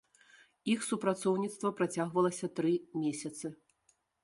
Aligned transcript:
Іх 0.75 0.79
супрацоўніцтва 0.87 1.71
працягвалася 1.81 2.51
тры 2.61 2.73
месяцы. 3.05 3.47